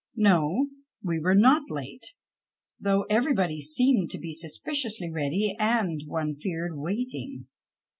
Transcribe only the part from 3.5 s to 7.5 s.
seemed to be suspiciously ready and, one feared, waiting.